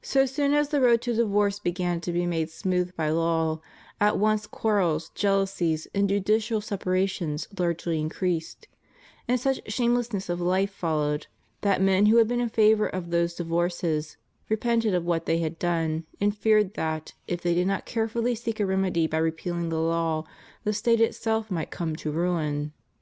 So 0.00 0.24
soon 0.24 0.54
as 0.54 0.70
the 0.70 0.80
road 0.80 1.02
to 1.02 1.12
divorce 1.12 1.58
began 1.58 2.00
to 2.00 2.10
be 2.10 2.24
made 2.24 2.48
smooth 2.48 2.96
by 2.96 3.10
law, 3.10 3.60
at 4.00 4.16
once 4.18 4.46
quarrels, 4.46 5.10
jealousies, 5.10 5.86
and 5.94 6.08
judicial 6.08 6.62
separations 6.62 7.46
largely 7.58 8.00
increased; 8.00 8.66
and 9.28 9.38
such 9.38 9.60
shamelessness 9.70 10.30
of 10.30 10.40
life 10.40 10.70
fol 10.70 10.96
lowed, 11.00 11.26
that 11.60 11.82
men 11.82 12.06
who 12.06 12.16
had 12.16 12.28
been 12.28 12.40
in 12.40 12.48
favor 12.48 12.86
of 12.86 13.10
these 13.10 13.34
divorces 13.34 14.16
repented 14.48 14.94
of 14.94 15.04
what 15.04 15.26
they 15.26 15.36
had 15.40 15.58
done, 15.58 16.06
and 16.18 16.34
feared 16.38 16.72
that, 16.72 17.12
if 17.26 17.42
they 17.42 17.52
did 17.54 17.66
not 17.66 17.84
carefully 17.84 18.34
seek 18.34 18.60
a 18.60 18.64
remedy 18.64 19.06
by 19.06 19.20
repeahng 19.20 19.68
the 19.68 19.78
law, 19.78 20.24
the 20.64 20.72
State 20.72 21.02
itself 21.02 21.50
might 21.50 21.70
come 21.70 21.94
to 21.94 22.10
ruin. 22.10 22.72